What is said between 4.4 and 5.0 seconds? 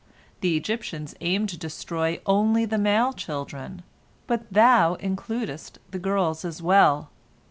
thou